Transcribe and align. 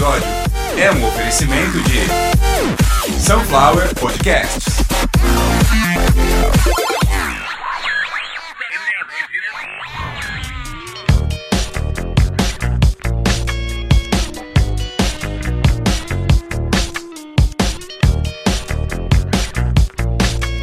episódio 0.00 0.28
é 0.78 0.90
um 0.92 1.06
oferecimento 1.06 1.78
de 1.82 3.20
Sunflower 3.20 3.94
Podcasts. 3.96 4.80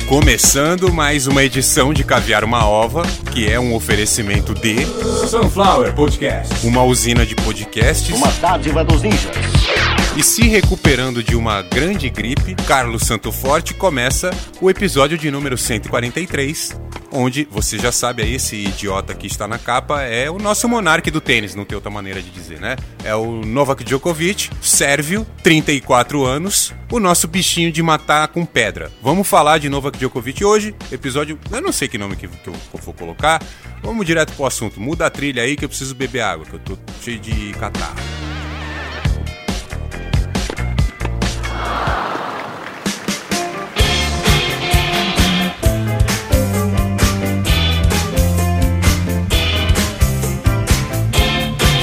Começando 0.07 0.93
mais 0.93 1.27
uma 1.27 1.43
edição 1.43 1.93
de 1.93 2.01
Caviar 2.01 2.45
uma 2.45 2.65
Ova, 2.65 3.03
que 3.33 3.51
é 3.51 3.59
um 3.59 3.75
oferecimento 3.75 4.53
de 4.53 4.85
Sunflower 5.27 5.93
Podcast, 5.93 6.65
uma 6.65 6.81
usina 6.81 7.25
de 7.25 7.35
podcasts, 7.35 8.15
uma 8.15 8.31
dádiva 8.39 8.85
dos 8.85 9.01
ninjas. 9.01 9.35
E 10.17 10.23
se 10.23 10.47
recuperando 10.47 11.21
de 11.21 11.35
uma 11.35 11.61
grande 11.61 12.09
gripe, 12.09 12.55
Carlos 12.67 13.03
Santo 13.03 13.31
Forte 13.31 13.75
começa 13.75 14.31
o 14.59 14.67
episódio 14.67 15.15
de 15.15 15.29
número 15.29 15.55
143 15.55 16.75
onde 17.11 17.47
você 17.49 17.77
já 17.77 17.91
sabe 17.91 18.23
aí, 18.23 18.33
esse 18.33 18.55
idiota 18.55 19.13
que 19.13 19.27
está 19.27 19.47
na 19.47 19.57
capa 19.57 20.01
é 20.01 20.29
o 20.29 20.39
nosso 20.39 20.67
monarca 20.67 21.09
do 21.11 21.21
tênis, 21.21 21.55
não 21.55 21.63
tem 21.63 21.75
outra 21.75 21.91
maneira 21.91 22.21
de 22.21 22.29
dizer, 22.31 22.59
né? 22.59 22.75
É 23.03 23.15
o 23.15 23.45
Novak 23.45 23.83
Djokovic, 23.83 24.49
sérvio, 24.61 25.25
34 25.41 26.25
anos, 26.25 26.73
o 26.91 26.99
nosso 26.99 27.27
bichinho 27.27 27.71
de 27.71 27.81
matar 27.81 28.27
com 28.27 28.45
pedra. 28.45 28.91
Vamos 29.01 29.27
falar 29.27 29.57
de 29.59 29.69
Novak 29.69 29.97
Djokovic 29.97 30.43
hoje, 30.43 30.75
episódio, 30.91 31.39
eu 31.51 31.61
não 31.61 31.71
sei 31.71 31.87
que 31.87 31.97
nome 31.97 32.15
que 32.15 32.25
eu 32.25 32.31
vou 32.81 32.93
colocar, 32.93 33.41
vamos 33.83 34.05
direto 34.05 34.33
pro 34.33 34.45
assunto, 34.45 34.81
muda 34.81 35.05
a 35.05 35.09
trilha 35.09 35.43
aí 35.43 35.55
que 35.55 35.63
eu 35.63 35.69
preciso 35.69 35.95
beber 35.95 36.21
água, 36.21 36.45
que 36.45 36.53
eu 36.53 36.59
tô 36.59 36.77
cheio 37.01 37.19
de 37.19 37.51
catarro. 37.53 38.16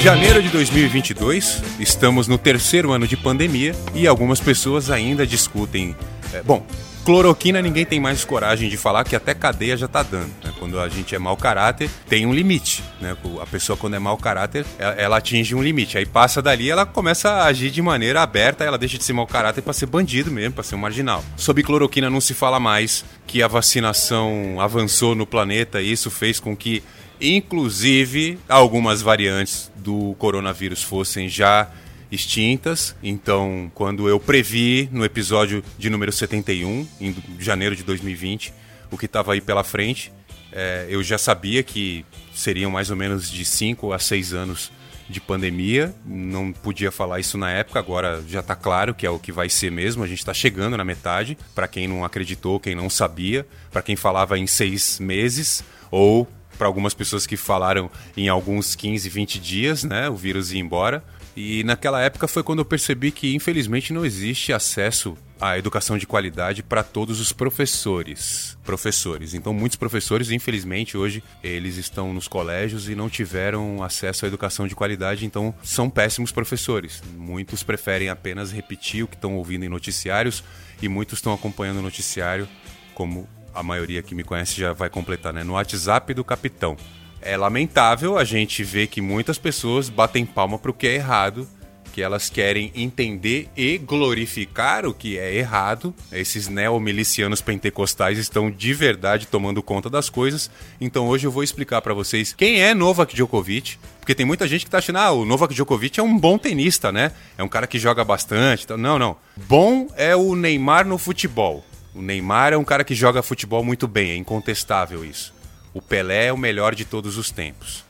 Janeiro 0.05 0.43
de 0.43 0.51
2022, 0.51 1.63
estamos 1.81 2.29
no 2.29 2.37
terceiro 2.37 2.93
ano 2.93 3.09
de 3.09 3.17
pandemia 3.17 3.75
e 3.95 4.07
algumas 4.07 4.39
pessoas 4.39 4.91
ainda 4.91 5.27
discutem. 5.27 5.97
É, 6.31 6.43
bom, 6.43 6.63
cloroquina 7.07 7.63
ninguém 7.63 7.87
tem 7.87 7.99
mais 7.99 8.23
coragem 8.23 8.69
de 8.69 8.77
falar 8.77 9.03
que 9.05 9.17
até 9.17 9.33
cadeia 9.33 9.79
já 9.79 9.89
tá 9.89 10.03
dando. 10.03 10.31
Né? 10.45 10.53
Quando 10.59 10.79
a 10.79 10.91
gente 10.91 11.15
é 11.15 11.19
mau 11.19 11.39
caráter, 11.39 11.89
tem 12.07 12.27
um 12.27 12.35
limite. 12.35 12.85
Né? 13.01 13.17
A 13.41 13.47
pessoa, 13.47 13.79
quando 13.79 13.95
é 13.95 13.99
mau 13.99 14.19
caráter, 14.19 14.67
ela, 14.79 14.93
ela, 14.93 15.17
atinge 15.17 15.55
um 15.55 15.63
limite. 15.63 15.97
Aí 15.97 16.05
passa 16.05 16.43
dali, 16.43 16.69
ela 16.69 16.85
começa 16.85 17.31
a 17.31 17.47
agir 17.47 17.71
de 17.71 17.81
maneira 17.81 18.21
aberta, 18.21 18.63
ela 18.63 18.77
deixa 18.77 18.99
de 18.99 19.05
ser 19.05 19.15
mau 19.15 19.27
caráter 19.27 19.63
para 19.63 19.73
ser 19.73 19.87
bandido 19.87 20.31
mesmo, 20.31 20.53
para 20.53 20.65
ser 20.65 20.75
um 20.75 20.81
marginal. 20.81 21.25
Sobre 21.35 21.63
cloroquina 21.63 22.11
não 22.11 22.21
se 22.21 22.35
fala 22.35 22.61
mais 22.61 23.07
que 23.27 23.43
a 23.43 23.49
vacinação 23.49 24.61
avançou 24.61 25.15
no 25.15 25.27
planeta 25.27 25.81
e 25.81 25.91
isso 25.91 26.11
fez 26.11 26.39
com 26.39 26.55
que 26.55 26.83
inclusive 27.25 28.39
algumas 28.49 29.01
variantes 29.01 29.73
do 29.77 30.15
coronavírus 30.19 30.83
fossem 30.83 31.29
já 31.29 31.71
extintas. 32.11 32.95
Então, 33.03 33.71
quando 33.75 34.09
eu 34.09 34.21
previ 34.21 34.89
no 34.93 35.05
episódio 35.05 35.65
de 35.79 35.89
número 35.89 36.13
71, 36.13 36.87
em 37.01 37.17
janeiro 37.39 37.75
de 37.75 37.83
2020, 37.83 38.53
o 38.91 38.99
que 38.99 39.07
estava 39.07 39.33
aí 39.33 39.41
pela 39.41 39.65
frente, 39.65 40.13
é, 40.53 40.87
eu 40.89 41.03
já 41.03 41.19
sabia 41.19 41.63
que 41.63 42.05
seriam 42.33 42.71
mais 42.71 42.91
ou 42.91 42.97
menos 42.97 43.31
de 43.31 43.45
5 43.45 43.93
a 43.93 43.99
6 43.99 44.35
anos 44.35 44.71
de 45.09 45.21
pandemia. 45.21 45.95
Não 46.05 46.53
podia 46.53 46.93
falar 46.93 47.21
isso 47.21 47.37
na 47.37 47.51
época, 47.51 47.79
agora 47.79 48.23
já 48.29 48.41
está 48.41 48.55
claro 48.55 48.95
que 48.95 49.07
é 49.07 49.11
o 49.11 49.19
que 49.19 49.33
vai 49.33 49.49
ser 49.49 49.71
mesmo. 49.71 50.05
A 50.05 50.07
gente 50.07 50.19
está 50.19 50.35
chegando 50.35 50.77
na 50.77 50.85
metade. 50.85 51.37
Para 51.55 51.67
quem 51.67 51.89
não 51.89 52.05
acreditou, 52.05 52.61
quem 52.61 52.75
não 52.75 52.89
sabia, 52.89 53.47
para 53.71 53.83
quem 53.83 53.97
falava 53.97 54.39
em 54.39 54.47
seis 54.47 54.99
meses 55.01 55.65
ou 55.91 56.29
para 56.57 56.67
algumas 56.67 56.95
pessoas 56.95 57.27
que 57.27 57.37
falaram 57.37 57.91
em 58.17 58.29
alguns 58.29 58.75
15, 58.75 59.09
20 59.09 59.39
dias, 59.41 59.85
né? 59.85 60.09
O 60.09 60.17
vírus 60.17 60.53
ia 60.53 60.61
embora. 60.61 61.03
E 61.37 61.65
naquela 61.65 62.01
época 62.01 62.29
foi 62.29 62.43
quando 62.43 62.61
eu 62.61 62.65
percebi 62.65 63.11
que, 63.11 63.35
infelizmente, 63.35 63.93
não 63.93 64.05
existe 64.05 64.53
acesso 64.53 65.19
à 65.41 65.59
educação 65.59 65.99
de 65.99 66.07
qualidade 66.07 66.63
para 66.63 66.85
todos 66.85 67.21
os 67.21 67.33
professores. 67.33 68.57
Professores. 68.63 69.35
Então, 69.35 69.53
muitos 69.53 69.77
professores, 69.77 70.31
infelizmente, 70.31 70.97
hoje, 70.97 71.25
eles 71.43 71.77
estão 71.77 72.15
nos 72.15 72.29
colégios 72.29 72.89
e 72.89 72.95
não 72.95 73.11
tiveram 73.11 73.83
acesso 73.83 74.25
à 74.25 74.29
educação 74.29 74.69
de 74.69 74.77
qualidade, 74.77 75.27
então 75.27 75.53
são 75.63 75.91
péssimos 75.91 76.31
professores. 76.31 77.03
Muitos 77.17 77.65
preferem 77.65 78.09
apenas 78.09 78.53
repetir 78.53 79.03
o 79.03 79.09
que 79.09 79.17
estão 79.17 79.37
ouvindo 79.37 79.65
em 79.65 79.69
noticiários 79.69 80.45
e 80.81 80.89
muitos 80.89 81.19
estão 81.19 81.35
acompanhando 81.35 81.79
o 81.79 81.83
noticiário 81.83 82.49
como 82.95 83.29
a 83.55 83.63
maioria 83.63 84.03
que 84.03 84.15
me 84.15 84.25
conhece 84.25 84.61
já 84.61 84.73
vai 84.73 84.91
completar, 84.91 85.33
né? 85.33 85.45
No 85.45 85.55
WhatsApp 85.55 86.13
do 86.13 86.25
capitão. 86.25 86.77
É 87.21 87.37
lamentável 87.37 88.19
a 88.19 88.25
gente 88.25 88.63
ver 88.63 88.89
que 88.89 89.01
muitas 89.01 89.39
pessoas 89.39 89.89
batem 89.89 90.27
palma 90.27 90.59
pro 90.59 90.75
que 90.75 90.87
é 90.87 90.95
errado, 90.95 91.49
que 91.95 92.03
elas 92.03 92.29
querem 92.29 92.73
entender 92.75 93.49
e 93.57 93.79
glorificar 93.79 94.85
o 94.85 94.93
que 94.93 95.17
é 95.17 95.33
errado. 95.33 95.95
Esses 96.11 96.49
neomilicianos 96.49 97.41
pentecostais 97.41 98.19
estão 98.19 98.51
de 98.51 98.75
verdade 98.75 99.29
tomando 99.29 99.63
conta 99.63 99.89
das 99.89 100.11
coisas. 100.11 100.51
Então 100.81 101.07
hoje 101.07 101.27
eu 101.27 101.31
vou 101.31 101.45
explicar 101.45 101.81
para 101.81 101.95
vocês 101.95 102.33
quem 102.33 102.61
é 102.61 102.75
Novak 102.75 103.15
Djokovic, 103.15 103.79
porque 104.01 104.15
tem 104.15 104.27
muita 104.27 104.49
gente 104.49 104.65
que 104.65 104.71
tá 104.71 104.79
achando, 104.79 104.99
ah, 104.99 105.13
o 105.13 105.25
Novak 105.25 105.55
Djokovic 105.55 106.01
é 106.01 106.03
um 106.03 106.19
bom 106.19 106.37
tenista, 106.37 106.91
né? 106.91 107.13
É 107.39 107.45
um 107.45 107.49
cara 107.49 107.67
que 107.67 107.79
joga 107.79 108.05
bastante. 108.05 108.67
Não, 108.77 108.99
não. 108.99 109.17
Bom 109.37 109.87
é 109.97 110.17
o 110.17 110.35
Neymar 110.35 110.85
no 110.85 110.99
futebol. 110.99 111.65
O 111.95 112.03
Neymar 112.03 112.53
é 112.53 112.57
um 112.57 112.65
cara 112.65 112.85
que 112.85 112.95
joga 112.95 113.23
futebol 113.23 113.63
muito 113.63 113.87
bem, 113.87 114.11
é 114.11 114.17
incontestável 114.17 115.05
isso. 115.05 115.33
O 115.73 115.81
Pelé 115.81 116.27
é 116.27 116.33
o 116.33 116.39
melhor 116.39 116.75
de 116.75 116.85
todos 116.85 117.17
os 117.17 117.31
tempos. 117.31 117.85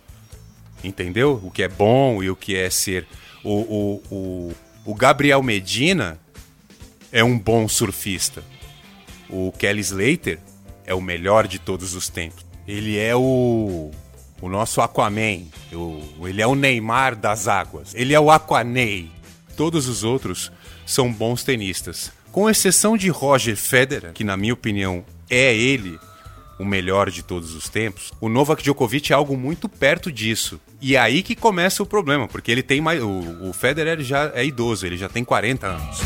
Entendeu? 0.82 1.41
O 1.42 1.50
que 1.50 1.62
é 1.62 1.69
bom 1.69 2.22
e 2.22 2.28
o 2.28 2.37
que 2.37 2.56
é 2.56 2.69
ser. 2.69 3.06
O, 3.42 3.53
o, 3.53 4.03
o, 4.10 4.53
o 4.84 4.94
Gabriel 4.94 5.42
Medina 5.42 6.19
é 7.10 7.25
um 7.25 7.38
bom 7.38 7.66
surfista. 7.66 8.42
O 9.28 9.53
Kelly 9.53 9.81
Slater 9.81 10.38
é 10.84 10.94
o 10.94 11.00
melhor 11.00 11.47
de 11.47 11.59
todos 11.59 11.94
os 11.94 12.09
tempos. 12.09 12.44
Ele 12.66 12.98
é 12.98 13.16
o 13.16 13.91
o 14.41 14.48
nosso 14.48 14.82
Aquaman. 14.82 15.44
O, 15.72 16.28
ele 16.28 16.42
é 16.42 16.47
o 16.47 16.54
Neymar 16.54 17.16
das 17.16 17.48
águas. 17.48 17.94
Ele 17.94 18.12
é 18.12 18.21
o 18.21 18.31
Aquanei. 18.31 19.10
Todos 19.56 19.88
os 19.88 20.04
outros 20.04 20.53
são 20.84 21.10
bons 21.10 21.42
tenistas. 21.42 22.12
Com 22.34 22.50
exceção 22.50 22.97
de 22.97 23.09
Roger 23.11 23.56
Federer, 23.56 24.12
que 24.12 24.25
na 24.25 24.37
minha 24.37 24.55
opinião 24.55 25.05
é 25.31 25.55
ele 25.55 26.00
o 26.59 26.65
melhor 26.65 27.09
de 27.09 27.22
todos 27.22 27.55
os 27.55 27.69
tempos, 27.69 28.12
o 28.21 28.28
Novak 28.28 28.61
Djokovic 28.61 29.12
é 29.12 29.15
algo 29.15 29.37
muito 29.37 29.69
perto 29.69 30.11
disso. 30.11 30.61
E 30.81 30.97
é 30.97 30.99
aí 30.99 31.22
que 31.22 31.37
começa 31.37 31.81
o 31.81 31.87
problema, 31.87 32.27
porque 32.27 32.50
ele 32.50 32.65
tem 32.65 32.81
mais. 32.81 33.00
O, 33.00 33.49
o 33.49 33.53
Federer 33.53 34.00
já 34.00 34.33
é 34.34 34.45
idoso, 34.45 34.84
ele 34.84 34.97
já 34.97 35.09
tem 35.09 35.22
40 35.22 35.65
anos. 35.65 36.00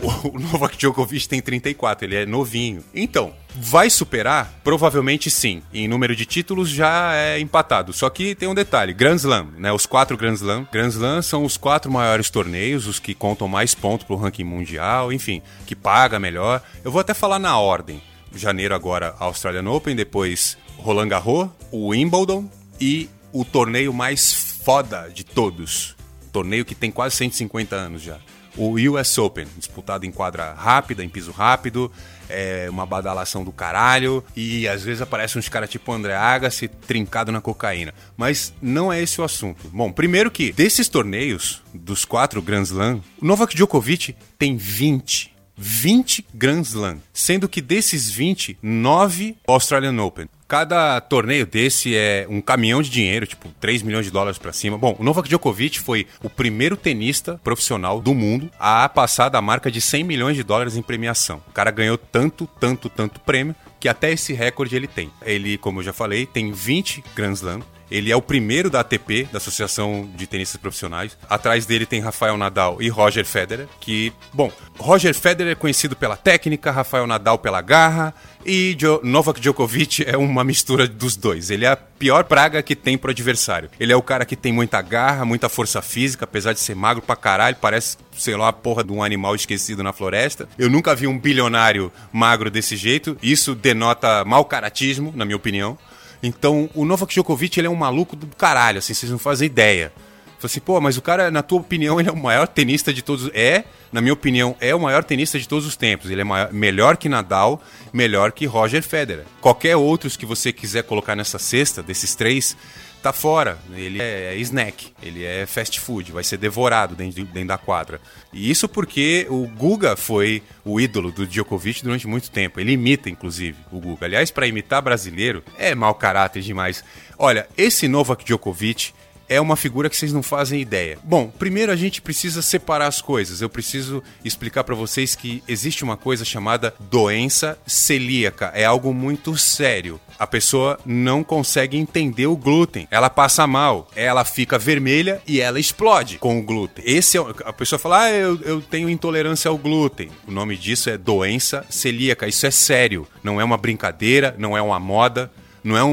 O 0.24 0.38
Novak 0.38 0.76
Djokovic 0.76 1.28
tem 1.28 1.40
34, 1.40 2.06
ele 2.06 2.16
é 2.16 2.26
novinho. 2.26 2.82
Então, 2.94 3.32
vai 3.54 3.90
superar? 3.90 4.60
Provavelmente 4.64 5.30
sim. 5.30 5.62
Em 5.72 5.88
número 5.88 6.14
de 6.16 6.24
títulos 6.24 6.68
já 6.68 7.14
é 7.14 7.38
empatado. 7.38 7.92
Só 7.92 8.08
que 8.10 8.34
tem 8.34 8.48
um 8.48 8.54
detalhe: 8.54 8.92
Grand 8.92 9.16
Slam, 9.16 9.48
né? 9.58 9.72
Os 9.72 9.86
quatro 9.86 10.16
Grand 10.16 10.34
Slam. 10.34 10.66
Grand 10.72 10.88
Slam 10.88 11.22
são 11.22 11.44
os 11.44 11.56
quatro 11.56 11.90
maiores 11.90 12.30
torneios, 12.30 12.86
os 12.86 12.98
que 12.98 13.14
contam 13.14 13.48
mais 13.48 13.74
pontos 13.74 14.06
pro 14.06 14.16
ranking 14.16 14.44
mundial, 14.44 15.12
enfim, 15.12 15.42
que 15.66 15.76
paga 15.76 16.18
melhor. 16.18 16.62
Eu 16.84 16.90
vou 16.90 17.00
até 17.00 17.14
falar 17.14 17.38
na 17.38 17.58
ordem. 17.58 18.02
Janeiro 18.34 18.74
agora 18.74 19.14
Australian 19.18 19.68
Open, 19.68 19.96
depois 19.96 20.56
Roland 20.78 21.08
Garros, 21.08 21.48
o 21.72 21.88
Wimbledon 21.88 22.48
e 22.80 23.08
o 23.32 23.44
torneio 23.44 23.92
mais 23.92 24.32
foda 24.32 25.10
de 25.12 25.24
todos. 25.24 25.96
Torneio 26.32 26.64
que 26.64 26.76
tem 26.76 26.92
quase 26.92 27.16
150 27.16 27.74
anos 27.74 28.02
já 28.02 28.18
o 28.60 28.74
US 28.92 29.16
Open, 29.16 29.46
disputado 29.56 30.04
em 30.04 30.12
quadra 30.12 30.52
rápida, 30.52 31.02
em 31.02 31.08
piso 31.08 31.30
rápido, 31.30 31.90
é 32.28 32.68
uma 32.68 32.84
badalação 32.84 33.42
do 33.42 33.50
caralho, 33.50 34.22
e 34.36 34.68
às 34.68 34.82
vezes 34.82 35.00
aparecem 35.00 35.38
uns 35.38 35.48
caras 35.48 35.70
tipo 35.70 35.90
André 35.90 36.14
Agassi 36.14 36.68
trincado 36.68 37.32
na 37.32 37.40
cocaína. 37.40 37.94
Mas 38.16 38.52
não 38.60 38.92
é 38.92 39.00
esse 39.00 39.20
o 39.20 39.24
assunto. 39.24 39.68
Bom, 39.72 39.90
primeiro 39.90 40.30
que 40.30 40.52
desses 40.52 40.88
torneios, 40.88 41.62
dos 41.72 42.04
quatro 42.04 42.42
Grand 42.42 42.62
Slam, 42.62 43.00
o 43.20 43.24
Novak 43.24 43.54
Djokovic 43.54 44.14
tem 44.38 44.56
20. 44.56 45.34
20 45.62 46.26
Grand 46.32 46.62
Slam, 46.62 47.02
sendo 47.12 47.46
que 47.46 47.60
desses 47.60 48.10
20, 48.10 48.58
9 48.62 49.36
Australian 49.46 50.02
Open. 50.02 50.26
Cada 50.48 51.00
torneio 51.02 51.46
desse 51.46 51.94
é 51.94 52.26
um 52.28 52.40
caminhão 52.40 52.80
de 52.80 52.88
dinheiro, 52.88 53.26
tipo 53.26 53.48
3 53.60 53.82
milhões 53.82 54.06
de 54.06 54.10
dólares 54.10 54.38
para 54.38 54.54
cima. 54.54 54.78
Bom, 54.78 54.96
o 54.98 55.04
Novak 55.04 55.28
Djokovic 55.28 55.78
foi 55.78 56.06
o 56.24 56.30
primeiro 56.30 56.76
tenista 56.76 57.38
profissional 57.44 58.00
do 58.00 58.14
mundo 58.14 58.50
a 58.58 58.88
passar 58.88 59.28
da 59.28 59.40
marca 59.42 59.70
de 59.70 59.80
100 59.80 60.02
milhões 60.02 60.36
de 60.36 60.42
dólares 60.42 60.76
em 60.76 60.82
premiação. 60.82 61.42
O 61.46 61.52
cara 61.52 61.70
ganhou 61.70 61.98
tanto, 61.98 62.48
tanto, 62.58 62.88
tanto 62.88 63.20
prêmio 63.20 63.54
que 63.78 63.88
até 63.88 64.10
esse 64.10 64.32
recorde 64.32 64.74
ele 64.74 64.88
tem. 64.88 65.10
Ele, 65.22 65.58
como 65.58 65.80
eu 65.80 65.84
já 65.84 65.92
falei, 65.92 66.26
tem 66.26 66.50
20 66.52 67.04
Grand 67.14 67.32
Slam. 67.34 67.60
Ele 67.90 68.10
é 68.10 68.16
o 68.16 68.22
primeiro 68.22 68.70
da 68.70 68.80
ATP, 68.80 69.28
da 69.32 69.38
Associação 69.38 70.08
de 70.14 70.26
Tenistas 70.26 70.60
Profissionais. 70.60 71.16
Atrás 71.28 71.66
dele 71.66 71.86
tem 71.86 72.00
Rafael 72.00 72.36
Nadal 72.36 72.80
e 72.80 72.88
Roger 72.88 73.24
Federer, 73.24 73.66
que, 73.80 74.12
bom, 74.32 74.52
Roger 74.78 75.14
Federer 75.14 75.52
é 75.52 75.54
conhecido 75.56 75.96
pela 75.96 76.16
técnica, 76.16 76.70
Rafael 76.70 77.06
Nadal 77.06 77.38
pela 77.38 77.60
garra 77.60 78.14
e 78.44 78.74
jo 78.78 79.00
Novak 79.02 79.40
Djokovic 79.40 80.04
é 80.06 80.16
uma 80.16 80.42
mistura 80.42 80.86
dos 80.86 81.16
dois. 81.16 81.50
Ele 81.50 81.64
é 81.64 81.68
a 81.68 81.76
pior 81.76 82.24
praga 82.24 82.62
que 82.62 82.74
tem 82.74 82.96
pro 82.96 83.10
adversário. 83.10 83.70
Ele 83.78 83.92
é 83.92 83.96
o 83.96 84.02
cara 84.02 84.24
que 84.24 84.36
tem 84.36 84.52
muita 84.52 84.80
garra, 84.80 85.24
muita 85.24 85.48
força 85.48 85.82
física, 85.82 86.24
apesar 86.24 86.52
de 86.52 86.60
ser 86.60 86.74
magro 86.74 87.02
pra 87.02 87.16
caralho, 87.16 87.56
parece, 87.60 87.98
sei 88.16 88.36
lá, 88.36 88.48
a 88.48 88.52
porra 88.52 88.82
de 88.82 88.92
um 88.92 89.02
animal 89.02 89.34
esquecido 89.34 89.82
na 89.82 89.92
floresta. 89.92 90.48
Eu 90.58 90.70
nunca 90.70 90.94
vi 90.94 91.06
um 91.06 91.18
bilionário 91.18 91.92
magro 92.12 92.50
desse 92.50 92.76
jeito. 92.76 93.16
Isso 93.22 93.54
denota 93.54 94.24
mau 94.24 94.44
caratismo, 94.44 95.12
na 95.14 95.24
minha 95.24 95.36
opinião. 95.36 95.78
Então, 96.22 96.68
o 96.74 96.84
Novak 96.84 97.12
Djokovic, 97.12 97.58
ele 97.58 97.66
é 97.66 97.70
um 97.70 97.74
maluco 97.74 98.14
do 98.14 98.26
caralho, 98.36 98.78
assim, 98.78 98.92
vocês 98.92 99.10
não 99.10 99.18
fazem 99.18 99.46
ideia. 99.46 99.92
Falei 100.40 100.52
assim, 100.52 100.60
pô, 100.60 100.80
mas 100.80 100.96
o 100.96 101.02
cara, 101.02 101.30
na 101.30 101.42
tua 101.42 101.60
opinião, 101.60 101.98
ele 102.00 102.08
é 102.08 102.12
o 102.12 102.16
maior 102.16 102.48
tenista 102.48 102.92
de 102.94 103.02
todos. 103.02 103.30
É, 103.34 103.64
na 103.92 104.00
minha 104.00 104.12
opinião, 104.12 104.56
é 104.58 104.74
o 104.74 104.80
maior 104.80 105.04
tenista 105.04 105.38
de 105.38 105.46
todos 105.46 105.66
os 105.66 105.76
tempos. 105.76 106.10
Ele 106.10 106.22
é 106.22 106.24
maior, 106.24 106.50
melhor 106.52 106.96
que 106.96 107.08
Nadal, 107.08 107.62
melhor 107.92 108.32
que 108.32 108.46
Roger 108.46 108.82
Federer. 108.82 109.26
Qualquer 109.40 109.76
outros 109.76 110.16
que 110.16 110.24
você 110.24 110.50
quiser 110.50 110.82
colocar 110.84 111.14
nessa 111.14 111.38
cesta, 111.38 111.82
desses 111.82 112.14
três, 112.14 112.56
tá 113.00 113.12
fora. 113.12 113.58
Ele 113.74 114.00
é 114.00 114.36
snack, 114.36 114.92
ele 115.02 115.24
é 115.24 115.46
fast 115.46 115.80
food, 115.80 116.12
vai 116.12 116.24
ser 116.24 116.36
devorado 116.36 116.94
dentro, 116.94 117.24
dentro 117.24 117.48
da 117.48 117.58
quadra. 117.58 118.00
E 118.32 118.50
isso 118.50 118.68
porque 118.68 119.26
o 119.28 119.46
Guga 119.46 119.96
foi 119.96 120.42
o 120.64 120.80
ídolo 120.80 121.10
do 121.10 121.26
Djokovic 121.26 121.82
durante 121.82 122.06
muito 122.06 122.30
tempo. 122.30 122.60
Ele 122.60 122.72
imita, 122.72 123.10
inclusive, 123.10 123.56
o 123.72 123.80
Guga. 123.80 124.06
Aliás, 124.06 124.30
para 124.30 124.46
imitar 124.46 124.82
brasileiro, 124.82 125.42
é 125.58 125.74
mau 125.74 125.94
caráter 125.94 126.42
demais. 126.42 126.84
Olha, 127.18 127.48
esse 127.56 127.88
Novak 127.88 128.24
Djokovic 128.24 128.92
é 129.30 129.40
uma 129.40 129.54
figura 129.54 129.88
que 129.88 129.96
vocês 129.96 130.12
não 130.12 130.24
fazem 130.24 130.60
ideia. 130.60 130.98
Bom, 131.04 131.28
primeiro 131.28 131.70
a 131.70 131.76
gente 131.76 132.02
precisa 132.02 132.42
separar 132.42 132.88
as 132.88 133.00
coisas. 133.00 133.40
Eu 133.40 133.48
preciso 133.48 134.02
explicar 134.24 134.64
para 134.64 134.74
vocês 134.74 135.14
que 135.14 135.40
existe 135.46 135.84
uma 135.84 135.96
coisa 135.96 136.24
chamada 136.24 136.74
doença 136.80 137.56
celíaca. 137.64 138.50
É 138.52 138.64
algo 138.64 138.92
muito 138.92 139.38
sério. 139.38 140.00
A 140.18 140.26
pessoa 140.26 140.80
não 140.84 141.22
consegue 141.22 141.76
entender 141.76 142.26
o 142.26 142.36
glúten. 142.36 142.88
Ela 142.90 143.08
passa 143.08 143.46
mal, 143.46 143.88
ela 143.94 144.24
fica 144.24 144.58
vermelha 144.58 145.22
e 145.24 145.40
ela 145.40 145.60
explode 145.60 146.18
com 146.18 146.40
o 146.40 146.42
glúten. 146.42 146.84
Esse 146.84 147.16
é, 147.16 147.20
a 147.44 147.52
pessoa 147.52 147.78
fala: 147.78 148.02
"Ah, 148.02 148.10
eu, 148.10 148.36
eu 148.42 148.60
tenho 148.60 148.90
intolerância 148.90 149.48
ao 149.48 149.56
glúten". 149.56 150.10
O 150.26 150.32
nome 150.32 150.56
disso 150.56 150.90
é 150.90 150.98
doença 150.98 151.64
celíaca. 151.70 152.26
Isso 152.26 152.46
é 152.46 152.50
sério. 152.50 153.06
Não 153.22 153.40
é 153.40 153.44
uma 153.44 153.56
brincadeira, 153.56 154.34
não 154.36 154.56
é 154.56 154.60
uma 154.60 154.80
moda, 154.80 155.30
não 155.62 155.76
é 155.76 155.84
um, 155.84 155.88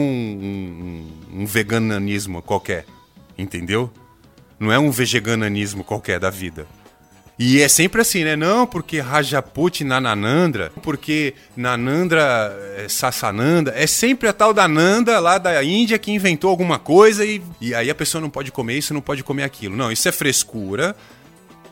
um, 1.35 1.41
um 1.41 1.45
veganismo 1.45 2.41
qualquer 2.41 2.85
entendeu? 3.37 3.91
Não 4.59 4.71
é 4.71 4.79
um 4.79 4.89
vegetarianismo 4.89 5.83
qualquer 5.83 6.19
da 6.19 6.29
vida. 6.29 6.67
E 7.39 7.61
é 7.61 7.67
sempre 7.67 8.01
assim, 8.01 8.23
né? 8.23 8.35
Não, 8.35 8.65
porque 8.65 8.99
Rajaput 8.99 9.83
Nananandra, 9.83 10.71
porque 10.81 11.35
Nanandra 11.55 12.51
é, 12.77 12.89
Sassananda, 12.89 13.71
é 13.75 13.85
sempre 13.85 14.27
a 14.27 14.33
tal 14.33 14.51
da 14.55 14.67
Nanda 14.67 15.19
lá 15.19 15.37
da 15.37 15.63
Índia 15.63 15.99
que 15.99 16.11
inventou 16.11 16.49
alguma 16.49 16.79
coisa 16.79 17.23
e, 17.23 17.39
e 17.61 17.75
aí 17.75 17.91
a 17.91 17.95
pessoa 17.95 18.19
não 18.19 18.29
pode 18.29 18.51
comer 18.51 18.79
isso, 18.79 18.91
não 18.91 19.01
pode 19.01 19.23
comer 19.23 19.43
aquilo. 19.43 19.75
Não, 19.75 19.91
isso 19.91 20.09
é 20.09 20.11
frescura. 20.11 20.95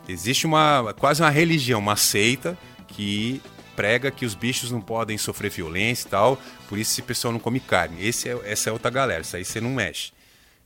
Existe 0.07 0.45
uma 0.45 0.93
quase 0.99 1.23
uma 1.23 1.31
religião, 1.31 1.79
uma 1.79 1.95
seita 1.95 2.55
que 2.87 3.41
prega 3.75 4.11
que 4.11 4.23
os 4.23 4.35
bichos 4.35 4.69
não 4.69 4.79
podem 4.79 5.17
sofrer 5.17 5.49
violência 5.49 6.07
e 6.07 6.11
tal, 6.11 6.41
por 6.69 6.77
isso 6.77 6.91
esse 6.91 7.01
pessoal 7.01 7.31
não 7.31 7.39
come 7.39 7.59
carne. 7.59 8.05
Esse 8.05 8.29
é, 8.29 8.39
essa 8.45 8.69
é 8.69 8.73
outra 8.73 8.91
galera, 8.91 9.21
isso 9.21 9.35
aí 9.35 9.43
você 9.43 9.59
não 9.59 9.71
mexe. 9.71 10.13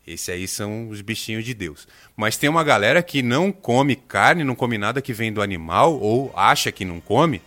Esse 0.09 0.31
aí 0.31 0.47
são 0.47 0.89
os 0.89 1.01
bichinhos 1.01 1.45
de 1.45 1.53
Deus. 1.53 1.87
Mas 2.17 2.35
tem 2.35 2.49
uma 2.49 2.63
galera 2.63 3.03
que 3.03 3.21
não 3.21 3.51
come 3.51 3.95
carne, 3.95 4.43
não 4.43 4.55
come 4.55 4.75
nada 4.75 5.03
que 5.03 5.13
vem 5.13 5.31
do 5.31 5.39
animal, 5.39 5.99
ou 5.99 6.33
acha 6.35 6.71
que 6.71 6.83
não 6.83 6.99
come, 6.99 7.41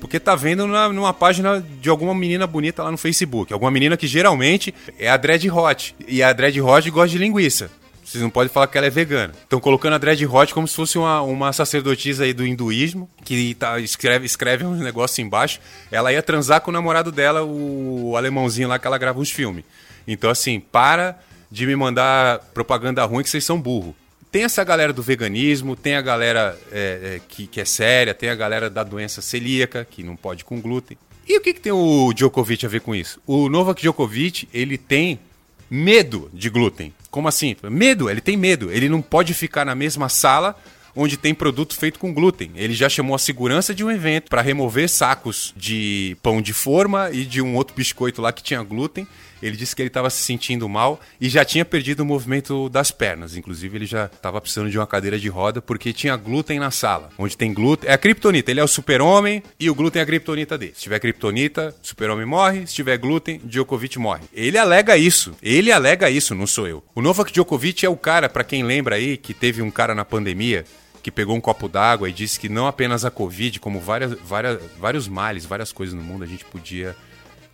porque 0.00 0.18
tá 0.18 0.34
vendo 0.34 0.66
na, 0.66 0.88
numa 0.88 1.14
página 1.14 1.64
de 1.80 1.88
alguma 1.88 2.12
menina 2.12 2.48
bonita 2.48 2.82
lá 2.82 2.90
no 2.90 2.96
Facebook. 2.96 3.52
Alguma 3.52 3.70
menina 3.70 3.96
que 3.96 4.08
geralmente 4.08 4.74
é 4.98 5.08
a 5.08 5.16
Dread 5.16 5.48
Hot. 5.50 5.94
E 6.08 6.20
a 6.20 6.32
Dread 6.32 6.60
Hot 6.60 6.90
gosta 6.90 7.10
de 7.10 7.18
linguiça. 7.18 7.70
Vocês 8.04 8.20
não 8.20 8.30
podem 8.30 8.52
falar 8.52 8.66
que 8.66 8.76
ela 8.76 8.88
é 8.88 8.90
vegana. 8.90 9.32
Estão 9.40 9.60
colocando 9.60 9.92
a 9.92 9.98
Dread 9.98 10.26
Hot 10.26 10.52
como 10.52 10.66
se 10.66 10.74
fosse 10.74 10.98
uma, 10.98 11.22
uma 11.22 11.52
sacerdotisa 11.52 12.24
aí 12.24 12.32
do 12.32 12.44
hinduísmo, 12.44 13.08
que 13.24 13.54
tá, 13.54 13.78
escreve, 13.78 14.26
escreve 14.26 14.64
um 14.64 14.74
negócio 14.74 15.22
embaixo. 15.22 15.60
Ela 15.92 16.12
ia 16.12 16.22
transar 16.22 16.60
com 16.60 16.72
o 16.72 16.74
namorado 16.74 17.12
dela, 17.12 17.44
o 17.44 18.16
alemãozinho 18.16 18.66
lá 18.66 18.80
que 18.80 18.86
ela 18.88 18.98
grava 18.98 19.20
uns 19.20 19.30
filmes. 19.30 19.64
Então, 20.08 20.28
assim, 20.28 20.58
para 20.58 21.20
de 21.50 21.66
me 21.66 21.74
mandar 21.74 22.38
propaganda 22.54 23.04
ruim 23.04 23.22
que 23.22 23.30
vocês 23.30 23.44
são 23.44 23.60
burro. 23.60 23.94
Tem 24.30 24.44
essa 24.44 24.62
galera 24.62 24.92
do 24.92 25.02
veganismo, 25.02 25.74
tem 25.74 25.96
a 25.96 26.00
galera 26.00 26.56
é, 26.70 27.16
é, 27.16 27.20
que, 27.28 27.46
que 27.48 27.60
é 27.60 27.64
séria, 27.64 28.14
tem 28.14 28.28
a 28.28 28.34
galera 28.34 28.70
da 28.70 28.84
doença 28.84 29.20
celíaca, 29.20 29.84
que 29.84 30.04
não 30.04 30.14
pode 30.14 30.44
com 30.44 30.60
glúten. 30.60 30.96
E 31.26 31.36
o 31.36 31.40
que, 31.40 31.52
que 31.52 31.60
tem 31.60 31.72
o 31.72 32.12
Djokovic 32.12 32.64
a 32.64 32.68
ver 32.68 32.80
com 32.80 32.94
isso? 32.94 33.20
O 33.26 33.48
Novak 33.48 33.80
Djokovic, 33.80 34.48
ele 34.54 34.78
tem 34.78 35.18
medo 35.68 36.30
de 36.32 36.48
glúten. 36.48 36.94
Como 37.10 37.26
assim? 37.26 37.56
Medo, 37.64 38.08
ele 38.08 38.20
tem 38.20 38.36
medo. 38.36 38.70
Ele 38.70 38.88
não 38.88 39.02
pode 39.02 39.34
ficar 39.34 39.64
na 39.64 39.74
mesma 39.74 40.08
sala 40.08 40.56
onde 40.94 41.16
tem 41.16 41.34
produto 41.34 41.76
feito 41.76 41.98
com 41.98 42.12
glúten. 42.12 42.50
Ele 42.54 42.74
já 42.74 42.88
chamou 42.88 43.14
a 43.14 43.18
segurança 43.18 43.74
de 43.74 43.84
um 43.84 43.90
evento 43.90 44.28
para 44.28 44.42
remover 44.42 44.88
sacos 44.88 45.52
de 45.56 46.16
pão 46.22 46.42
de 46.42 46.52
forma 46.52 47.10
e 47.12 47.24
de 47.24 47.40
um 47.40 47.54
outro 47.54 47.74
biscoito 47.76 48.20
lá 48.20 48.32
que 48.32 48.42
tinha 48.42 48.62
glúten 48.62 49.06
ele 49.42 49.56
disse 49.56 49.74
que 49.74 49.82
ele 49.82 49.88
estava 49.88 50.10
se 50.10 50.22
sentindo 50.22 50.68
mal 50.68 51.00
e 51.20 51.28
já 51.28 51.44
tinha 51.44 51.64
perdido 51.64 52.00
o 52.00 52.06
movimento 52.06 52.68
das 52.68 52.90
pernas. 52.90 53.36
Inclusive, 53.36 53.76
ele 53.76 53.86
já 53.86 54.06
estava 54.06 54.40
precisando 54.40 54.70
de 54.70 54.78
uma 54.78 54.86
cadeira 54.86 55.18
de 55.18 55.28
roda 55.28 55.60
porque 55.62 55.92
tinha 55.92 56.16
glúten 56.16 56.58
na 56.58 56.70
sala. 56.70 57.10
Onde 57.18 57.36
tem 57.36 57.52
glúten. 57.52 57.88
É 57.88 57.94
a 57.94 57.98
criptonita. 57.98 58.50
Ele 58.50 58.60
é 58.60 58.64
o 58.64 58.68
super-homem 58.68 59.42
e 59.58 59.70
o 59.70 59.74
glúten 59.74 60.00
é 60.00 60.02
a 60.02 60.06
criptonita 60.06 60.58
dele. 60.58 60.72
Se 60.74 60.82
tiver 60.82 60.98
criptonita, 60.98 61.74
super-homem 61.82 62.26
morre. 62.26 62.66
Se 62.66 62.74
tiver 62.74 62.96
glúten, 62.98 63.40
Djokovic 63.44 63.98
morre. 63.98 64.24
Ele 64.32 64.58
alega 64.58 64.96
isso. 64.96 65.34
Ele 65.42 65.72
alega 65.72 66.10
isso, 66.10 66.34
não 66.34 66.46
sou 66.46 66.66
eu. 66.66 66.84
O 66.94 67.02
Novak 67.02 67.32
Djokovic 67.32 67.84
é 67.84 67.88
o 67.88 67.96
cara, 67.96 68.28
para 68.28 68.44
quem 68.44 68.62
lembra 68.62 68.96
aí, 68.96 69.16
que 69.16 69.34
teve 69.34 69.62
um 69.62 69.70
cara 69.70 69.94
na 69.94 70.04
pandemia 70.04 70.64
que 71.02 71.10
pegou 71.10 71.34
um 71.34 71.40
copo 71.40 71.68
d'água 71.68 72.08
e 72.08 72.12
disse 72.12 72.38
que 72.38 72.48
não 72.48 72.66
apenas 72.66 73.04
a 73.04 73.10
Covid, 73.10 73.58
como 73.58 73.80
várias, 73.80 74.12
várias, 74.12 74.60
vários 74.78 75.08
males, 75.08 75.44
várias 75.44 75.72
coisas 75.72 75.94
no 75.94 76.02
mundo, 76.02 76.24
a 76.24 76.26
gente 76.26 76.44
podia 76.44 76.94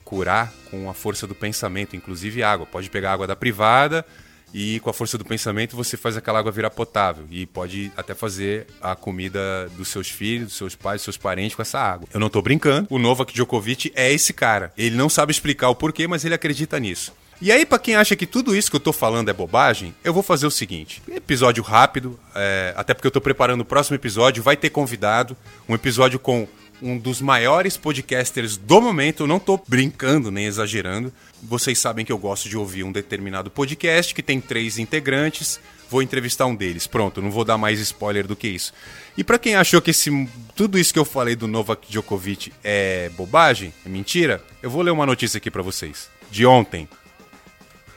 curar 0.06 0.52
com 0.70 0.88
a 0.88 0.94
força 0.94 1.26
do 1.26 1.34
pensamento, 1.34 1.96
inclusive 1.96 2.42
água. 2.42 2.64
Pode 2.64 2.88
pegar 2.88 3.12
água 3.12 3.26
da 3.26 3.34
privada 3.34 4.06
e 4.54 4.78
com 4.80 4.88
a 4.88 4.92
força 4.92 5.18
do 5.18 5.24
pensamento 5.24 5.76
você 5.76 5.96
faz 5.96 6.16
aquela 6.16 6.38
água 6.38 6.52
virar 6.52 6.70
potável 6.70 7.24
e 7.28 7.44
pode 7.44 7.90
até 7.96 8.14
fazer 8.14 8.68
a 8.80 8.94
comida 8.94 9.68
dos 9.76 9.88
seus 9.88 10.08
filhos, 10.08 10.46
dos 10.46 10.56
seus 10.56 10.74
pais, 10.76 11.00
dos 11.00 11.04
seus 11.04 11.16
parentes 11.16 11.56
com 11.56 11.62
essa 11.62 11.80
água. 11.80 12.08
Eu 12.14 12.20
não 12.20 12.30
tô 12.30 12.40
brincando. 12.40 12.86
O 12.88 12.98
Novak 13.00 13.34
Djokovic 13.34 13.92
é 13.96 14.12
esse 14.12 14.32
cara. 14.32 14.72
Ele 14.78 14.94
não 14.94 15.08
sabe 15.08 15.32
explicar 15.32 15.68
o 15.70 15.74
porquê, 15.74 16.06
mas 16.06 16.24
ele 16.24 16.34
acredita 16.34 16.78
nisso. 16.78 17.12
E 17.38 17.52
aí, 17.52 17.66
para 17.66 17.78
quem 17.78 17.94
acha 17.96 18.16
que 18.16 18.26
tudo 18.26 18.56
isso 18.56 18.70
que 18.70 18.76
eu 18.76 18.80
tô 18.80 18.94
falando 18.94 19.28
é 19.28 19.32
bobagem, 19.32 19.94
eu 20.02 20.14
vou 20.14 20.22
fazer 20.22 20.46
o 20.46 20.50
seguinte: 20.50 21.02
episódio 21.06 21.62
rápido, 21.62 22.18
é, 22.34 22.72
até 22.74 22.94
porque 22.94 23.06
eu 23.06 23.10
tô 23.10 23.20
preparando 23.20 23.60
o 23.60 23.64
próximo 23.64 23.94
episódio, 23.94 24.42
vai 24.42 24.56
ter 24.56 24.70
convidado, 24.70 25.36
um 25.68 25.74
episódio 25.74 26.18
com 26.18 26.48
um 26.80 26.98
dos 26.98 27.20
maiores 27.20 27.76
podcasters 27.76 28.56
do 28.56 28.80
momento. 28.80 29.22
Eu 29.22 29.26
não 29.26 29.38
estou 29.38 29.62
brincando 29.66 30.30
nem 30.30 30.46
exagerando. 30.46 31.12
Vocês 31.42 31.78
sabem 31.78 32.04
que 32.04 32.12
eu 32.12 32.18
gosto 32.18 32.48
de 32.48 32.56
ouvir 32.56 32.84
um 32.84 32.92
determinado 32.92 33.50
podcast 33.50 34.14
que 34.14 34.22
tem 34.22 34.40
três 34.40 34.78
integrantes. 34.78 35.60
Vou 35.88 36.02
entrevistar 36.02 36.46
um 36.46 36.54
deles. 36.54 36.86
Pronto, 36.86 37.22
não 37.22 37.30
vou 37.30 37.44
dar 37.44 37.56
mais 37.56 37.78
spoiler 37.80 38.26
do 38.26 38.36
que 38.36 38.48
isso. 38.48 38.72
E 39.16 39.22
para 39.22 39.38
quem 39.38 39.54
achou 39.54 39.80
que 39.80 39.90
esse, 39.90 40.10
tudo 40.54 40.78
isso 40.78 40.92
que 40.92 40.98
eu 40.98 41.04
falei 41.04 41.36
do 41.36 41.46
Novak 41.46 41.88
Djokovic 41.88 42.52
é 42.62 43.08
bobagem, 43.10 43.72
é 43.84 43.88
mentira, 43.88 44.42
eu 44.62 44.68
vou 44.68 44.82
ler 44.82 44.90
uma 44.90 45.06
notícia 45.06 45.38
aqui 45.38 45.50
para 45.50 45.62
vocês. 45.62 46.10
De 46.30 46.44
ontem. 46.44 46.88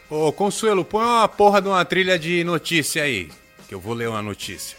Ô, 0.09 0.31
Consuelo, 0.31 0.85
põe 0.85 1.03
uma 1.03 1.27
porra 1.27 1.61
de 1.61 1.67
uma 1.67 1.83
trilha 1.83 2.17
de 2.17 2.43
notícia 2.43 3.03
aí, 3.03 3.29
que 3.67 3.73
eu 3.73 3.79
vou 3.79 3.93
ler 3.93 4.09
uma 4.09 4.21
notícia. 4.21 4.78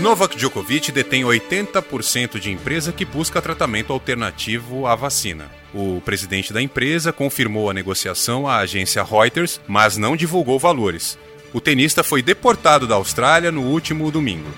Novak 0.00 0.36
Djokovic 0.36 0.90
detém 0.90 1.22
80% 1.22 2.38
de 2.38 2.50
empresa 2.50 2.92
que 2.92 3.04
busca 3.04 3.42
tratamento 3.42 3.92
alternativo 3.92 4.86
à 4.86 4.94
vacina. 4.94 5.50
O 5.74 6.00
presidente 6.00 6.52
da 6.52 6.62
empresa 6.62 7.12
confirmou 7.12 7.70
a 7.70 7.74
negociação 7.74 8.48
à 8.48 8.56
agência 8.56 9.02
Reuters, 9.02 9.60
mas 9.68 9.96
não 9.96 10.16
divulgou 10.16 10.58
valores. 10.58 11.18
O 11.52 11.60
tenista 11.60 12.02
foi 12.02 12.22
deportado 12.22 12.86
da 12.86 12.94
Austrália 12.94 13.52
no 13.52 13.62
último 13.62 14.10
domingo. 14.10 14.50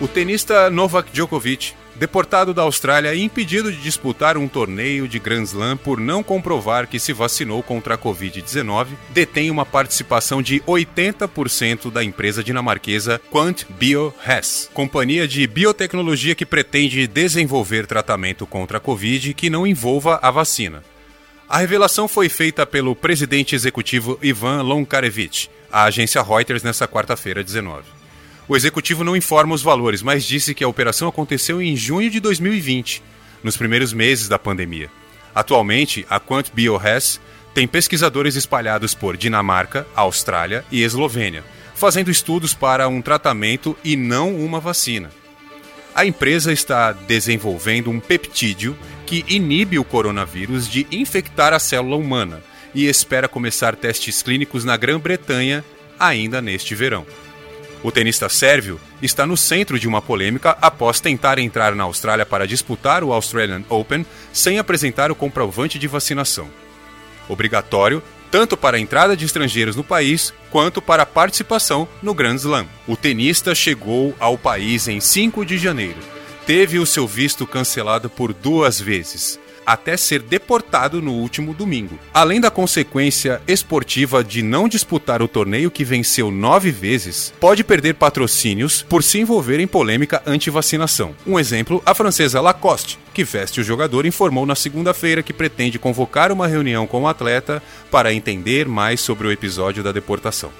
O 0.00 0.08
tenista 0.08 0.68
Novak 0.68 1.10
Djokovic 1.12 1.72
deportado 1.98 2.54
da 2.54 2.62
Austrália 2.62 3.14
e 3.14 3.22
impedido 3.22 3.72
de 3.72 3.78
disputar 3.78 4.36
um 4.36 4.48
torneio 4.48 5.08
de 5.08 5.18
Grand 5.18 5.42
Slam 5.42 5.76
por 5.76 6.00
não 6.00 6.22
comprovar 6.22 6.86
que 6.86 6.98
se 6.98 7.12
vacinou 7.12 7.62
contra 7.62 7.94
a 7.94 7.98
Covid-19, 7.98 8.88
detém 9.10 9.50
uma 9.50 9.66
participação 9.66 10.40
de 10.40 10.60
80% 10.60 11.90
da 11.90 12.02
empresa 12.04 12.42
dinamarquesa 12.42 13.20
Quant 13.30 13.64
Bio 13.68 14.14
Hess, 14.26 14.70
companhia 14.72 15.26
de 15.26 15.46
biotecnologia 15.46 16.34
que 16.34 16.46
pretende 16.46 17.06
desenvolver 17.06 17.86
tratamento 17.86 18.46
contra 18.46 18.78
a 18.78 18.80
Covid 18.80 19.34
que 19.34 19.50
não 19.50 19.66
envolva 19.66 20.18
a 20.22 20.30
vacina. 20.30 20.82
A 21.48 21.58
revelação 21.58 22.06
foi 22.06 22.28
feita 22.28 22.66
pelo 22.66 22.94
presidente 22.94 23.54
executivo 23.54 24.18
Ivan 24.22 24.62
Lonkarevich, 24.62 25.50
à 25.72 25.84
agência 25.84 26.22
Reuters 26.22 26.62
nesta 26.62 26.86
quarta-feira, 26.86 27.42
19. 27.42 27.97
O 28.48 28.56
executivo 28.56 29.04
não 29.04 29.14
informa 29.14 29.54
os 29.54 29.62
valores, 29.62 30.02
mas 30.02 30.24
disse 30.24 30.54
que 30.54 30.64
a 30.64 30.68
operação 30.68 31.06
aconteceu 31.06 31.60
em 31.60 31.76
junho 31.76 32.10
de 32.10 32.18
2020, 32.18 33.02
nos 33.44 33.58
primeiros 33.58 33.92
meses 33.92 34.26
da 34.26 34.38
pandemia. 34.38 34.90
Atualmente, 35.34 36.06
a 36.08 36.18
Quant 36.18 36.50
BioHS 36.54 37.20
tem 37.52 37.68
pesquisadores 37.68 38.36
espalhados 38.36 38.94
por 38.94 39.18
Dinamarca, 39.18 39.86
Austrália 39.94 40.64
e 40.70 40.82
Eslovênia, 40.82 41.44
fazendo 41.74 42.10
estudos 42.10 42.54
para 42.54 42.88
um 42.88 43.02
tratamento 43.02 43.76
e 43.84 43.96
não 43.96 44.34
uma 44.34 44.60
vacina. 44.60 45.10
A 45.94 46.06
empresa 46.06 46.50
está 46.50 46.92
desenvolvendo 46.92 47.90
um 47.90 48.00
peptídeo 48.00 48.76
que 49.04 49.24
inibe 49.28 49.78
o 49.78 49.84
coronavírus 49.84 50.68
de 50.68 50.86
infectar 50.90 51.52
a 51.52 51.58
célula 51.58 51.96
humana 51.96 52.42
e 52.74 52.86
espera 52.86 53.28
começar 53.28 53.76
testes 53.76 54.22
clínicos 54.22 54.64
na 54.64 54.76
Grã-Bretanha 54.76 55.64
ainda 55.98 56.40
neste 56.40 56.74
verão. 56.74 57.04
O 57.82 57.92
tenista 57.92 58.28
sérvio 58.28 58.80
está 59.00 59.24
no 59.26 59.36
centro 59.36 59.78
de 59.78 59.86
uma 59.86 60.02
polêmica 60.02 60.56
após 60.60 61.00
tentar 61.00 61.38
entrar 61.38 61.74
na 61.74 61.84
Austrália 61.84 62.26
para 62.26 62.46
disputar 62.46 63.04
o 63.04 63.12
Australian 63.12 63.62
Open 63.68 64.04
sem 64.32 64.58
apresentar 64.58 65.10
o 65.12 65.14
comprovante 65.14 65.78
de 65.78 65.86
vacinação. 65.86 66.48
Obrigatório 67.28 68.02
tanto 68.30 68.56
para 68.56 68.76
a 68.76 68.80
entrada 68.80 69.16
de 69.16 69.24
estrangeiros 69.24 69.74
no 69.74 69.82
país 69.82 70.34
quanto 70.50 70.82
para 70.82 71.02
a 71.02 71.06
participação 71.06 71.88
no 72.02 72.12
Grand 72.12 72.36
Slam. 72.36 72.66
O 72.86 72.96
tenista 72.96 73.54
chegou 73.54 74.14
ao 74.20 74.36
país 74.36 74.86
em 74.86 75.00
5 75.00 75.46
de 75.46 75.56
janeiro. 75.56 75.98
Teve 76.46 76.78
o 76.78 76.86
seu 76.86 77.06
visto 77.06 77.46
cancelado 77.46 78.08
por 78.08 78.32
duas 78.32 78.80
vezes 78.80 79.38
até 79.68 79.98
ser 79.98 80.22
deportado 80.22 81.02
no 81.02 81.12
último 81.12 81.52
domingo. 81.52 81.98
Além 82.14 82.40
da 82.40 82.50
consequência 82.50 83.42
esportiva 83.46 84.24
de 84.24 84.42
não 84.42 84.66
disputar 84.66 85.20
o 85.20 85.28
torneio 85.28 85.70
que 85.70 85.84
venceu 85.84 86.30
nove 86.30 86.70
vezes, 86.70 87.34
pode 87.38 87.62
perder 87.62 87.92
patrocínios 87.92 88.80
por 88.80 89.02
se 89.02 89.18
envolver 89.18 89.60
em 89.60 89.66
polêmica 89.66 90.22
anti-vacinação. 90.24 91.14
Um 91.26 91.38
exemplo, 91.38 91.82
a 91.84 91.92
francesa 91.92 92.40
Lacoste, 92.40 92.98
que 93.12 93.22
veste 93.22 93.60
o 93.60 93.64
jogador, 93.64 94.06
informou 94.06 94.46
na 94.46 94.54
segunda-feira 94.54 95.22
que 95.22 95.34
pretende 95.34 95.78
convocar 95.78 96.32
uma 96.32 96.46
reunião 96.46 96.86
com 96.86 97.02
o 97.02 97.08
atleta 97.08 97.62
para 97.90 98.14
entender 98.14 98.66
mais 98.66 99.02
sobre 99.02 99.28
o 99.28 99.32
episódio 99.32 99.82
da 99.82 99.92
deportação. 99.92 100.50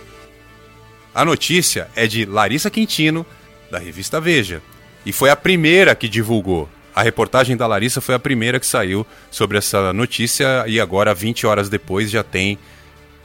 A 1.15 1.25
notícia 1.25 1.89
é 1.97 2.07
de 2.07 2.27
Larissa 2.27 2.69
Quintino, 2.69 3.25
da 3.71 3.79
revista 3.79 4.21
Veja, 4.21 4.61
e 5.07 5.13
foi 5.13 5.31
a 5.31 5.37
primeira 5.37 5.95
que 5.95 6.11
divulgou. 6.11 6.69
A 6.99 7.03
reportagem 7.05 7.57
da 7.57 7.65
Larissa 7.65 8.01
foi 8.01 8.17
a 8.17 8.19
primeira 8.19 8.59
que 8.59 8.67
saiu 8.67 9.07
sobre 9.31 9.57
essa 9.57 9.93
notícia 9.93 10.65
e 10.67 10.81
agora, 10.81 11.15
20 11.15 11.47
horas 11.47 11.69
depois, 11.69 12.11
já 12.11 12.25
tem 12.25 12.59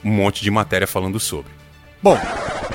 um 0.04 0.12
monte 0.12 0.44
de 0.44 0.50
matéria 0.52 0.86
falando 0.86 1.18
sobre. 1.18 1.50
Bom, 2.00 2.16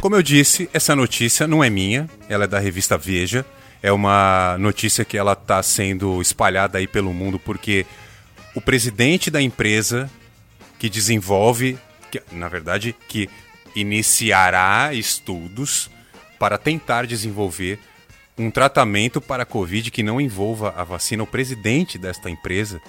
como 0.01 0.17
eu 0.17 0.21
disse, 0.21 0.69
essa 0.73 0.97
notícia 0.97 1.47
não 1.47 1.63
é 1.63 1.69
minha, 1.69 2.09
ela 2.27 2.43
é 2.43 2.47
da 2.47 2.59
revista 2.59 2.97
Veja. 2.97 3.45
É 3.81 3.93
uma 3.93 4.57
notícia 4.59 5.05
que 5.05 5.17
ela 5.17 5.31
está 5.31 5.63
sendo 5.63 6.21
espalhada 6.21 6.79
aí 6.79 6.85
pelo 6.85 7.13
mundo 7.13 7.39
porque 7.39 7.85
o 8.53 8.59
presidente 8.59 9.31
da 9.31 9.41
empresa 9.41 10.11
que 10.77 10.89
desenvolve, 10.89 11.79
que, 12.11 12.21
na 12.29 12.49
verdade, 12.49 12.93
que 13.07 13.29
iniciará 13.73 14.93
estudos 14.93 15.89
para 16.37 16.57
tentar 16.57 17.07
desenvolver 17.07 17.79
um 18.39 18.49
tratamento 18.49 19.19
para 19.19 19.43
a 19.43 19.45
Covid 19.45 19.91
que 19.91 20.01
não 20.01 20.19
envolva 20.19 20.73
a 20.77 20.83
vacina. 20.85 21.21
O 21.21 21.27
presidente 21.27 21.97
desta 21.97 22.29
empresa, 22.29 22.81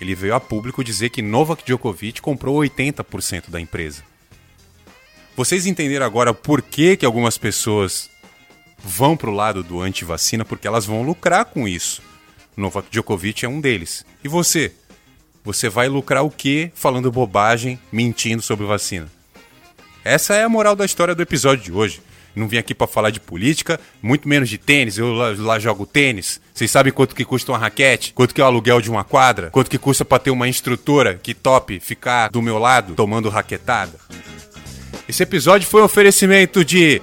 ele 0.00 0.14
veio 0.14 0.34
a 0.34 0.40
público 0.40 0.82
dizer 0.82 1.10
que 1.10 1.20
Novak 1.20 1.62
Djokovic 1.62 2.22
comprou 2.22 2.56
80% 2.56 3.50
da 3.50 3.60
empresa. 3.60 4.02
Vocês 5.36 5.66
entenderam 5.66 6.06
agora 6.06 6.32
por 6.32 6.62
que, 6.62 6.96
que 6.96 7.04
algumas 7.04 7.36
pessoas 7.36 8.08
vão 8.82 9.16
para 9.16 9.28
o 9.28 9.34
lado 9.34 9.62
do 9.62 9.82
anti-vacina? 9.82 10.46
Porque 10.46 10.66
elas 10.66 10.86
vão 10.86 11.02
lucrar 11.02 11.44
com 11.44 11.68
isso. 11.68 12.02
Novak 12.56 12.88
Djokovic 12.90 13.44
é 13.44 13.48
um 13.48 13.60
deles. 13.60 14.04
E 14.24 14.28
você? 14.28 14.72
Você 15.44 15.68
vai 15.68 15.88
lucrar 15.88 16.24
o 16.24 16.30
quê 16.30 16.72
falando 16.74 17.12
bobagem, 17.12 17.78
mentindo 17.92 18.42
sobre 18.42 18.66
vacina? 18.66 19.08
Essa 20.02 20.34
é 20.34 20.42
a 20.42 20.48
moral 20.48 20.74
da 20.74 20.86
história 20.86 21.14
do 21.14 21.22
episódio 21.22 21.64
de 21.64 21.72
hoje. 21.72 22.00
Não 22.34 22.48
vim 22.48 22.58
aqui 22.58 22.74
para 22.74 22.86
falar 22.86 23.10
de 23.10 23.20
política, 23.20 23.80
muito 24.02 24.28
menos 24.28 24.48
de 24.48 24.58
tênis. 24.58 24.98
Eu 24.98 25.12
lá, 25.12 25.34
lá, 25.36 25.58
jogo 25.58 25.86
tênis. 25.86 26.40
Vocês 26.54 26.70
sabem 26.70 26.92
quanto 26.92 27.14
que 27.14 27.24
custa 27.24 27.52
uma 27.52 27.58
raquete? 27.58 28.12
Quanto 28.12 28.34
que 28.34 28.40
é 28.40 28.44
o 28.44 28.46
aluguel 28.46 28.80
de 28.80 28.90
uma 28.90 29.04
quadra? 29.04 29.50
Quanto 29.50 29.70
que 29.70 29.78
custa 29.78 30.04
para 30.04 30.18
ter 30.18 30.30
uma 30.30 30.48
instrutora 30.48 31.14
que 31.14 31.34
top 31.34 31.80
ficar 31.80 32.28
do 32.30 32.42
meu 32.42 32.58
lado 32.58 32.94
tomando 32.94 33.28
raquetada? 33.28 33.92
Esse 35.08 35.22
episódio 35.22 35.66
foi 35.66 35.82
um 35.82 35.84
oferecimento 35.84 36.64
de 36.64 37.02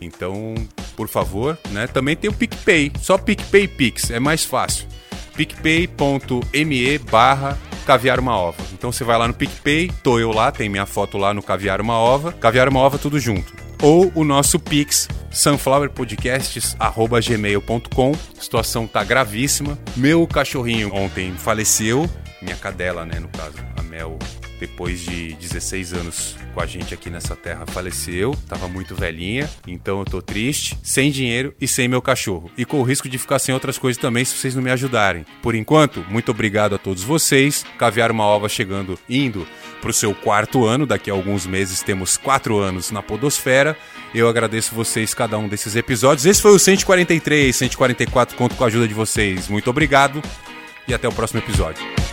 Então, 0.00 0.54
por 0.96 1.08
favor, 1.08 1.58
né? 1.70 1.86
Também 1.86 2.16
tem 2.16 2.30
o 2.30 2.32
PicPay, 2.32 2.90
só 3.00 3.18
PicPay 3.18 3.68
Pix, 3.68 4.10
é 4.10 4.18
mais 4.18 4.44
fácil. 4.44 4.88
picpay.me 5.36 6.98
barra 6.98 7.56
caviar 7.86 8.20
uma 8.20 8.36
ova. 8.36 8.62
Então 8.72 8.92
você 8.92 9.02
vai 9.02 9.18
lá 9.18 9.26
no 9.26 9.34
PicPay, 9.34 9.90
tô 10.02 10.18
eu 10.18 10.30
lá, 10.32 10.52
tem 10.52 10.68
minha 10.68 10.84
foto 10.86 11.18
lá 11.18 11.34
no 11.34 11.42
caviar 11.42 11.80
uma 11.80 11.98
ova, 11.98 12.32
caviar 12.32 12.68
uma 12.68 12.78
ova 12.80 12.98
tudo 12.98 13.18
junto. 13.18 13.52
Ou 13.82 14.12
o 14.14 14.22
nosso 14.24 14.60
Pix, 14.60 15.08
sunflowerpodcasts.gmail.com. 15.30 18.12
Situação 18.38 18.86
tá 18.86 19.02
gravíssima. 19.02 19.78
Meu 19.96 20.26
cachorrinho 20.26 20.94
ontem 20.94 21.32
faleceu, 21.32 22.06
minha 22.42 22.56
cadela, 22.56 23.06
né, 23.06 23.18
no 23.18 23.28
caso, 23.28 23.56
a 23.76 23.82
Mel 23.82 24.18
depois 24.60 25.00
de 25.00 25.32
16 25.32 25.94
anos 25.94 26.36
com 26.52 26.60
a 26.60 26.66
gente 26.66 26.92
aqui 26.92 27.08
nessa 27.08 27.34
terra, 27.34 27.64
faleceu, 27.66 28.36
tava 28.46 28.68
muito 28.68 28.94
velhinha, 28.94 29.48
então 29.66 30.00
eu 30.00 30.04
tô 30.04 30.20
triste, 30.20 30.76
sem 30.82 31.10
dinheiro 31.10 31.54
e 31.58 31.66
sem 31.66 31.88
meu 31.88 32.02
cachorro. 32.02 32.50
E 32.58 32.64
com 32.66 32.78
o 32.78 32.82
risco 32.82 33.08
de 33.08 33.16
ficar 33.16 33.38
sem 33.38 33.54
outras 33.54 33.78
coisas 33.78 34.00
também 34.00 34.24
se 34.24 34.36
vocês 34.36 34.54
não 34.54 34.62
me 34.62 34.70
ajudarem. 34.70 35.24
Por 35.42 35.54
enquanto, 35.54 36.04
muito 36.10 36.30
obrigado 36.30 36.74
a 36.74 36.78
todos 36.78 37.02
vocês. 37.02 37.64
Caviar 37.78 38.10
uma 38.10 38.24
ova 38.24 38.48
chegando, 38.48 38.98
indo 39.08 39.46
pro 39.80 39.92
seu 39.92 40.14
quarto 40.14 40.66
ano, 40.66 40.84
daqui 40.84 41.10
a 41.10 41.14
alguns 41.14 41.46
meses 41.46 41.82
temos 41.82 42.18
quatro 42.18 42.58
anos 42.58 42.90
na 42.90 43.02
Podosfera. 43.02 43.74
Eu 44.14 44.28
agradeço 44.28 44.74
vocês 44.74 45.14
cada 45.14 45.38
um 45.38 45.48
desses 45.48 45.74
episódios. 45.74 46.26
Esse 46.26 46.42
foi 46.42 46.52
o 46.52 46.58
143, 46.58 47.56
144, 47.56 48.36
conto 48.36 48.56
com 48.56 48.64
a 48.64 48.66
ajuda 48.66 48.86
de 48.86 48.94
vocês. 48.94 49.48
Muito 49.48 49.70
obrigado 49.70 50.20
e 50.86 50.92
até 50.92 51.08
o 51.08 51.12
próximo 51.12 51.40
episódio. 51.40 52.09